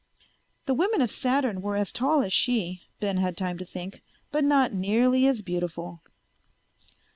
[0.65, 4.43] The women of Saturn were as tall as she, Ben had time to think, but
[4.43, 6.01] not nearly as beautiful.